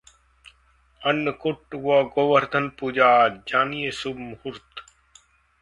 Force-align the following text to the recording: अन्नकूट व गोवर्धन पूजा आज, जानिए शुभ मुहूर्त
अन्नकूट 1.01 1.75
व 1.83 2.01
गोवर्धन 2.15 2.69
पूजा 2.79 3.13
आज, 3.19 3.39
जानिए 3.47 3.91
शुभ 4.01 4.17
मुहूर्त 4.27 4.85